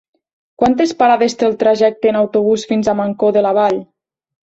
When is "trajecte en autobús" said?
1.65-2.67